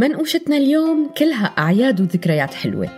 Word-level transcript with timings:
منقوشتنا 0.00 0.56
اليوم 0.56 1.10
كلها 1.18 1.54
أعياد 1.58 2.00
وذكريات 2.00 2.54
حلوة 2.54 2.88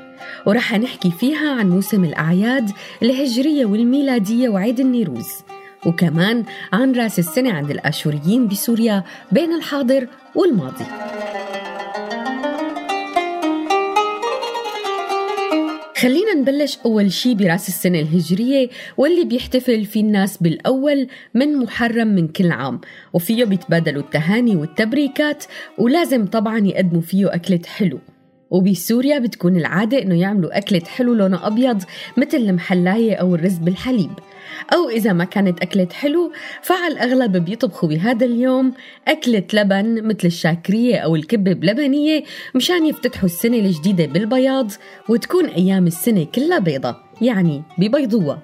ورح 0.46 0.72
نحكي 0.72 1.10
فيها 1.10 1.50
عن 1.50 1.70
موسم 1.70 2.04
الأعياد 2.04 2.70
الهجرية 3.02 3.64
والميلادية 3.64 4.48
وعيد 4.48 4.80
النيروز 4.80 5.28
وكمان 5.86 6.44
عن 6.72 6.92
رأس 6.92 7.18
السنة 7.18 7.52
عند 7.52 7.70
الآشوريين 7.70 8.48
بسوريا 8.48 9.04
بين 9.32 9.52
الحاضر 9.52 10.06
والماضي. 10.34 10.84
خلينا 16.02 16.34
نبلش 16.34 16.78
أول 16.86 17.12
شي 17.12 17.34
براس 17.34 17.68
السنة 17.68 17.98
الهجرية 17.98 18.68
واللي 18.96 19.24
بيحتفل 19.24 19.84
فيه 19.84 20.00
الناس 20.00 20.36
بالأول 20.36 21.06
من 21.34 21.56
محرم 21.56 22.08
من 22.08 22.28
كل 22.28 22.50
عام 22.50 22.80
وفيه 23.12 23.44
بيتبادلوا 23.44 24.02
التهاني 24.02 24.56
والتبريكات 24.56 25.44
ولازم 25.78 26.26
طبعا 26.26 26.58
يقدموا 26.58 27.00
فيه 27.02 27.34
أكلة 27.34 27.60
حلو. 27.66 27.98
وبسوريا 28.50 29.18
بتكون 29.18 29.56
العادة 29.56 30.02
إنه 30.02 30.20
يعملوا 30.20 30.58
أكلة 30.58 30.80
حلو 30.80 31.14
لونها 31.14 31.46
أبيض 31.46 31.82
مثل 32.16 32.36
المحلاية 32.36 33.14
أو 33.14 33.34
الرز 33.34 33.58
بالحليب. 33.58 34.10
أو 34.72 34.88
إذا 34.88 35.12
ما 35.12 35.24
كانت 35.24 35.62
أكلة 35.62 35.88
حلو 35.92 36.32
فعلى 36.62 36.94
الأغلب 36.94 37.36
بيطبخوا 37.36 37.88
بهذا 37.88 38.26
اليوم 38.26 38.72
أكلة 39.08 39.44
لبن 39.52 40.06
مثل 40.06 40.24
الشاكرية 40.24 40.96
أو 40.96 41.16
الكبة 41.16 41.52
بلبنية 41.52 42.24
مشان 42.54 42.86
يفتتحوا 42.86 43.24
السنة 43.24 43.56
الجديدة 43.56 44.06
بالبياض 44.06 44.70
وتكون 45.08 45.46
أيام 45.46 45.86
السنة 45.86 46.26
كلها 46.34 46.58
بيضة 46.58 46.96
يعني 47.20 47.62
ببيضوها 47.78 48.42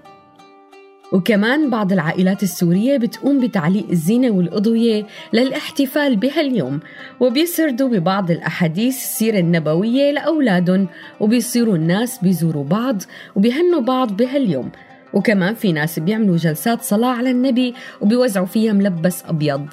وكمان 1.12 1.70
بعض 1.70 1.92
العائلات 1.92 2.42
السورية 2.42 2.96
بتقوم 2.96 3.40
بتعليق 3.40 3.86
الزينة 3.90 4.30
والأضوية 4.30 5.06
للاحتفال 5.32 6.16
بهاليوم 6.16 6.80
وبيسردوا 7.20 7.88
ببعض 7.88 8.30
الأحاديث 8.30 8.96
السيرة 8.96 9.38
النبوية 9.38 10.10
لأولادهم 10.10 10.88
وبيصيروا 11.20 11.76
الناس 11.76 12.18
بيزوروا 12.22 12.64
بعض 12.64 13.02
وبيهنوا 13.36 13.80
بعض 13.80 14.16
بهاليوم. 14.16 14.70
وكمان 15.12 15.54
في 15.54 15.72
ناس 15.72 15.98
بيعملوا 15.98 16.36
جلسات 16.36 16.82
صلاة 16.82 17.08
على 17.08 17.30
النبي 17.30 17.74
وبيوزعوا 18.00 18.46
فيها 18.46 18.72
ملبس 18.72 19.24
أبيض. 19.24 19.68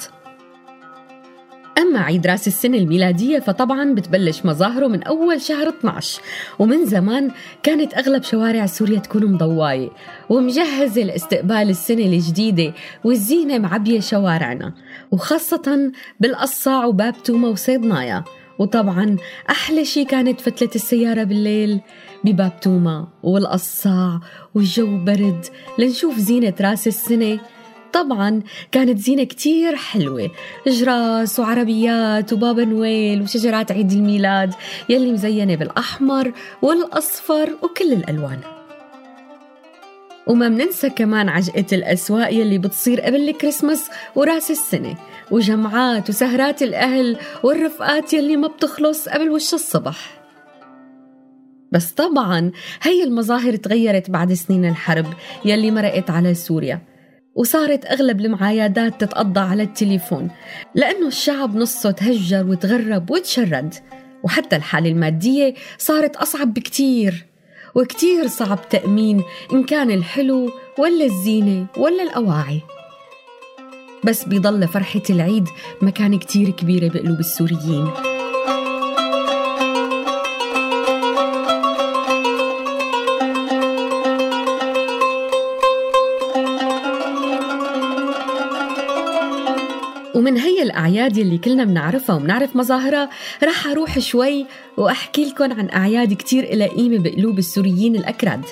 أما 1.78 2.00
عيد 2.00 2.28
راس 2.28 2.48
السنة 2.48 2.78
الميلادية 2.78 3.40
فطبعا 3.40 3.94
بتبلش 3.94 4.46
مظاهره 4.46 4.88
من 4.88 5.04
أول 5.04 5.42
شهر 5.42 5.70
12 5.70 6.22
ومن 6.60 6.86
زمان 6.86 7.32
كانت 7.64 7.94
أغلب 7.94 8.24
شوارع 8.24 8.66
سوريا 8.66 9.00
تكون 9.00 9.26
مضواية 9.26 9.90
ومجهزة 10.30 11.02
لاستقبال 11.04 11.70
السنة 11.70 12.06
الجديدة 12.06 12.74
والزينة 13.04 13.58
معبية 13.58 14.00
شوارعنا 14.00 14.74
وخاصة 15.12 15.92
بالقصاع 16.20 16.86
وباب 16.86 17.24
توما 17.24 17.48
وصيدنايا 17.48 18.24
وطبعا 18.60 19.18
أحلى 19.50 19.86
شي 19.86 20.06
كانت 20.06 20.42
فتلة 20.42 20.70
السيارة 20.76 21.24
بالليل 21.24 21.82
بباب 22.24 22.60
توما 22.60 23.08
والقصاع 23.24 24.20
والجو 24.56 25.04
برد 25.04 25.46
لنشوف 25.80 26.18
زينة 26.18 26.54
راس 26.62 26.88
السنة. 26.88 27.40
طبعا 27.94 28.42
كانت 28.72 29.00
زينة 29.00 29.24
كتير 29.24 29.76
حلوة 29.76 30.32
جراس 30.68 31.40
وعربيات 31.40 32.34
وبابا 32.34 32.66
نويل 32.66 33.22
وشجرات 33.22 33.72
عيد 33.72 33.92
الميلاد 33.92 34.54
يلي 34.90 35.12
مزينة 35.12 35.56
بالأحمر 35.56 36.32
والأصفر 36.62 37.50
وكل 37.64 37.94
الألوان. 37.94 38.55
وما 40.28 40.50
مننسى 40.50 40.90
كمان 40.90 41.30
عجقة 41.30 41.66
الأسواق 41.74 42.34
يلي 42.34 42.58
بتصير 42.58 43.02
قبل 43.02 43.30
الكريسماس 43.30 43.90
وراس 44.16 44.52
السنة 44.52 44.96
وجمعات 45.32 46.10
وسهرات 46.10 46.64
الأهل 46.64 47.18
والرفقات 47.44 48.14
يلي 48.14 48.38
ما 48.38 48.48
بتخلص 48.48 49.10
قبل 49.10 49.30
وش 49.30 49.54
الصبح. 49.54 50.22
بس 51.72 51.92
طبعا 51.92 52.52
هي 52.82 53.04
المظاهر 53.04 53.56
تغيرت 53.56 54.10
بعد 54.10 54.34
سنين 54.34 54.66
الحرب 54.66 55.06
يلي 55.46 55.72
مرقت 55.72 56.10
على 56.10 56.34
سوريا 56.34 56.82
وصارت 57.36 57.86
أغلب 57.86 58.22
المعايدات 58.22 59.02
تتقضى 59.02 59.40
على 59.40 59.64
التليفون 59.64 60.30
لأنه 60.76 61.08
الشعب 61.08 61.56
نصه 61.56 61.92
تهجر 61.92 62.48
وتغرب 62.48 63.12
وتشرد 63.12 63.74
وحتى 64.24 64.56
الحالة 64.56 64.90
المادية 64.90 65.54
صارت 65.78 66.16
أصعب 66.16 66.54
بكتير. 66.54 67.26
وكتير 67.76 68.28
صعب 68.28 68.70
تأمين 68.70 69.24
إن 69.54 69.64
كان 69.64 69.92
الحلو 69.92 70.52
ولا 70.80 71.06
الزينة 71.06 71.66
ولا 71.78 72.04
الأواعي. 72.04 72.62
بس 74.04 74.24
بيضل 74.24 74.68
فرحة 74.68 75.02
العيد 75.10 75.48
مكان 75.82 76.20
كتير 76.20 76.50
كبيرة 76.50 76.88
بقلوب 76.88 77.20
السوريين. 77.20 78.15
ومن 90.26 90.38
هي 90.38 90.62
الأعياد 90.62 91.18
اللي 91.18 91.38
كلنا 91.38 91.64
بنعرفها 91.64 92.16
وبنعرف 92.16 92.56
مظاهرها 92.56 93.10
رح 93.44 93.68
أروح 93.68 94.00
شوي 94.00 94.46
وأحكي 94.78 95.26
لكم 95.26 95.54
عن 95.54 95.70
أعياد 95.70 96.14
كتير 96.14 96.44
إلى 96.44 96.68
قيمة 96.68 96.98
بقلوب 97.00 97.40
السوريين 97.40 97.96
الأكراد 97.96 98.46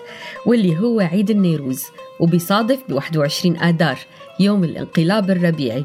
واللي 0.46 0.80
هو 0.80 1.00
عيد 1.00 1.30
النيروز 1.30 1.84
وبيصادف 2.20 2.80
ب 2.90 2.94
21 2.94 3.58
آذار 3.58 4.00
يوم 4.40 4.64
الانقلاب 4.64 5.32
الربيعي. 5.32 5.84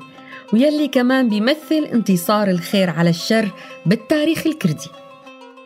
ويلي 0.53 0.89
كمان 0.89 1.29
بيمثل 1.29 1.89
انتصار 1.93 2.51
الخير 2.51 2.91
على 2.91 3.11
الشر 3.11 3.51
بالتاريخ 3.87 4.47
الكردي. 4.47 4.91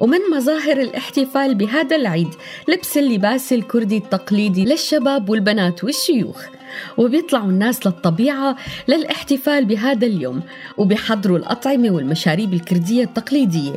ومن 0.00 0.18
مظاهر 0.36 0.80
الاحتفال 0.80 1.54
بهذا 1.54 1.96
العيد 1.96 2.34
لبس 2.68 2.98
اللباس 2.98 3.52
الكردي 3.52 3.96
التقليدي 3.96 4.64
للشباب 4.64 5.30
والبنات 5.30 5.84
والشيوخ. 5.84 6.61
وبيطلعوا 6.96 7.50
الناس 7.50 7.86
للطبيعة 7.86 8.56
للاحتفال 8.88 9.64
بهذا 9.64 10.06
اليوم 10.06 10.42
وبيحضروا 10.78 11.38
الأطعمة 11.38 11.90
والمشاريب 11.90 12.54
الكردية 12.54 13.04
التقليدية. 13.04 13.76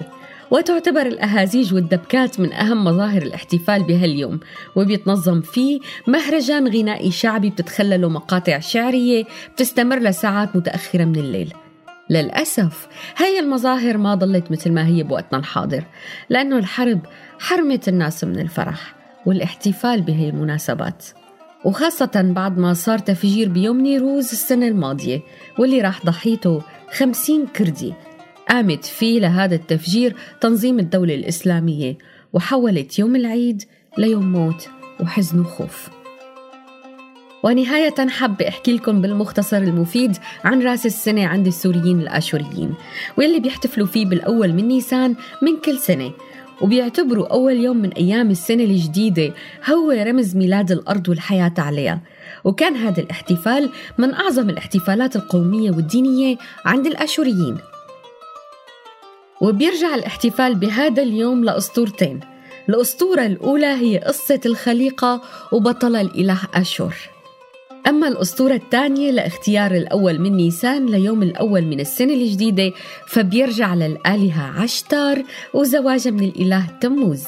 وتعتبر 0.51 1.01
الأهازيج 1.01 1.73
والدبكات 1.73 2.39
من 2.39 2.53
أهم 2.53 2.83
مظاهر 2.83 3.21
الاحتفال 3.21 3.83
بهاليوم 3.83 4.39
وبيتنظم 4.75 5.41
فيه 5.41 5.79
مهرجان 6.07 6.67
غنائي 6.67 7.11
شعبي 7.11 7.49
بتتخلله 7.49 8.09
مقاطع 8.09 8.59
شعرية 8.59 9.23
بتستمر 9.53 9.99
لساعات 9.99 10.55
متأخرة 10.55 11.05
من 11.05 11.15
الليل. 11.15 11.53
للأسف 12.09 12.87
هاي 13.17 13.39
المظاهر 13.39 13.97
ما 13.97 14.15
ضلت 14.15 14.51
مثل 14.51 14.71
ما 14.71 14.87
هي 14.87 15.03
بوقتنا 15.03 15.39
الحاضر 15.39 15.83
لأنه 16.29 16.57
الحرب 16.57 16.99
حرمت 17.39 17.87
الناس 17.87 18.23
من 18.23 18.39
الفرح 18.39 18.95
والاحتفال 19.25 20.01
بهي 20.01 20.29
المناسبات 20.29 21.05
وخاصة 21.65 22.33
بعد 22.35 22.57
ما 22.57 22.73
صار 22.73 22.99
تفجير 22.99 23.49
بيوم 23.49 23.81
نيروز 23.81 24.31
السنة 24.31 24.67
الماضية 24.67 25.21
واللي 25.59 25.81
راح 25.81 26.05
ضحيته 26.05 26.61
خمسين 26.91 27.45
كردي. 27.45 27.93
قامت 28.49 28.85
فيه 28.85 29.19
لهذا 29.19 29.55
التفجير 29.55 30.15
تنظيم 30.41 30.79
الدولة 30.79 31.15
الإسلامية 31.15 31.97
وحولت 32.33 32.99
يوم 32.99 33.15
العيد 33.15 33.63
ليوم 33.97 34.31
موت 34.31 34.69
وحزن 34.99 35.39
وخوف. 35.39 35.89
ونهاية 37.43 38.07
حابة 38.09 38.47
أحكي 38.47 38.73
لكم 38.73 39.01
بالمختصر 39.01 39.57
المفيد 39.57 40.17
عن 40.43 40.61
رأس 40.61 40.85
السنة 40.85 41.27
عند 41.27 41.47
السوريين 41.47 42.01
الآشوريين 42.01 42.73
واللي 43.17 43.39
بيحتفلوا 43.39 43.87
فيه 43.87 44.05
بالأول 44.05 44.53
من 44.53 44.67
نيسان 44.67 45.15
من 45.41 45.57
كل 45.65 45.77
سنة. 45.77 46.11
وبيعتبروا 46.61 47.27
أول 47.27 47.53
يوم 47.53 47.77
من 47.77 47.93
أيام 47.93 48.31
السنة 48.31 48.63
الجديدة 48.63 49.33
هو 49.69 49.91
رمز 49.91 50.35
ميلاد 50.35 50.71
الأرض 50.71 51.09
والحياة 51.09 51.53
عليها. 51.57 52.01
وكان 52.43 52.75
هذا 52.75 53.01
الاحتفال 53.01 53.69
من 53.97 54.13
أعظم 54.13 54.49
الاحتفالات 54.49 55.15
القومية 55.15 55.71
والدينية 55.71 56.37
عند 56.65 56.87
الآشوريين. 56.87 57.57
وبيرجع 59.41 59.95
الاحتفال 59.95 60.55
بهذا 60.55 61.03
اليوم 61.03 61.43
لأسطورتين. 61.43 62.19
الأسطورة 62.69 63.25
الأولى 63.25 63.65
هي 63.65 63.97
قصة 63.97 64.39
الخليقة 64.45 65.21
وبطل 65.51 65.95
الإله 65.95 66.39
أشور. 66.53 67.14
أما 67.87 68.07
الأسطورة 68.07 68.53
الثانية 68.53 69.11
لاختيار 69.11 69.71
الأول 69.71 70.19
من 70.19 70.37
نيسان 70.37 70.85
ليوم 70.85 71.23
الأول 71.23 71.61
من 71.61 71.79
السنة 71.79 72.13
الجديدة 72.13 72.71
فبيرجع 73.07 73.73
للآلهة 73.75 74.61
عشتار 74.61 75.23
وزواجها 75.53 76.11
من 76.11 76.23
الإله 76.23 76.67
تموز. 76.81 77.23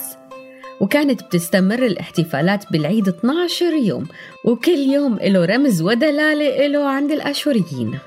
وكانت 0.81 1.23
بتستمر 1.23 1.85
الاحتفالات 1.85 2.71
بالعيد 2.71 3.07
12 3.07 3.65
يوم 3.73 4.07
وكل 4.43 4.77
يوم 4.77 5.19
له 5.21 5.45
رمز 5.45 5.81
ودلالة 5.81 6.67
له 6.67 6.89
عند 6.89 7.11
الأشوريين. 7.11 7.99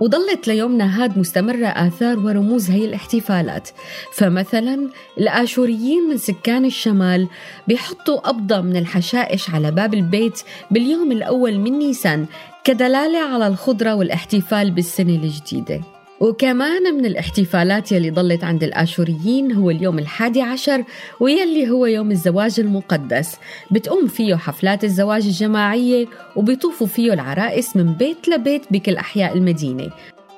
وظلت 0.00 0.48
ليومنا 0.48 1.04
هاد 1.04 1.18
مستمرة 1.18 1.66
آثار 1.66 2.18
ورموز 2.18 2.70
هي 2.70 2.84
الاحتفالات. 2.84 3.68
فمثلا 4.12 4.88
الآشوريين 5.18 6.08
من 6.10 6.16
سكان 6.16 6.64
الشمال 6.64 7.28
بيحطوا 7.68 8.16
قبضة 8.16 8.60
من 8.60 8.76
الحشائش 8.76 9.50
على 9.50 9.70
باب 9.70 9.94
البيت 9.94 10.40
باليوم 10.70 11.12
الأول 11.12 11.58
من 11.58 11.78
نيسان 11.78 12.26
كدلالة 12.64 13.18
على 13.18 13.46
الخضرة 13.46 13.94
والاحتفال 13.94 14.70
بالسنة 14.70 15.14
الجديدة. 15.14 15.80
وكمان 16.20 16.94
من 16.94 17.06
الاحتفالات 17.06 17.92
يلي 17.92 18.10
ضلت 18.10 18.44
عند 18.44 18.64
الآشوريين 18.64 19.52
هو 19.52 19.70
اليوم 19.70 19.98
الحادي 19.98 20.42
عشر 20.42 20.84
ويلي 21.20 21.70
هو 21.70 21.86
يوم 21.86 22.10
الزواج 22.10 22.60
المقدس. 22.60 23.36
بتقوم 23.70 24.06
فيه 24.06 24.34
حفلات 24.34 24.84
الزواج 24.84 25.26
الجماعية 25.26 26.06
وبيطوفوا 26.36 26.86
فيه 26.86 27.12
العرائس 27.12 27.76
من 27.76 27.92
بيت 27.92 28.28
لبيت 28.28 28.62
بكل 28.70 28.96
أحياء 28.96 29.36
المدينة. 29.36 29.90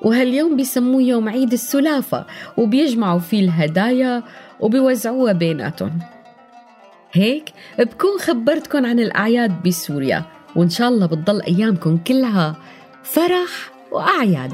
وهاليوم 0.02 0.56
بيسموه 0.56 1.02
يوم 1.02 1.28
عيد 1.28 1.52
السلافة 1.52 2.26
وبيجمعوا 2.56 3.20
فيه 3.20 3.40
الهدايا 3.40 4.22
وبيوزعوها 4.60 5.32
بيناتهم. 5.32 5.98
هيك 7.12 7.44
بكون 7.78 8.18
خبرتكن 8.20 8.84
عن 8.84 9.00
الأعياد 9.00 9.62
بسوريا 9.62 10.22
وإن 10.56 10.70
شاء 10.70 10.88
الله 10.88 11.06
بتضل 11.06 11.42
أيامكم 11.42 11.96
كلها 11.96 12.56
فرح 13.02 13.72
وأعياد. 13.92 14.52